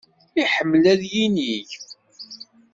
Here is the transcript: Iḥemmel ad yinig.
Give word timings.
Iḥemmel 0.41 0.83
ad 0.93 1.01
yinig. 1.11 1.69